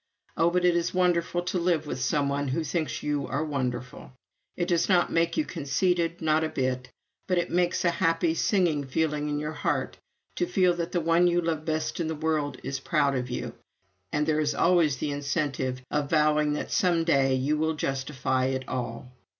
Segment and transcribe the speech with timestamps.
[0.35, 4.11] Oh, but it is wonderful to live with some one who thinks you are wonderful!
[4.57, 6.89] It does not make you conceited, not a bit,
[7.27, 9.97] but it makes a happy singing feeling in your heart
[10.37, 13.53] to feel that the one you love best in the world is proud of you.
[14.11, 18.67] And there is always the incentive of vowing that some day you will justify it
[18.67, 19.11] all.